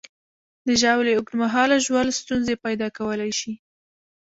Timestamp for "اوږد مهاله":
1.15-1.77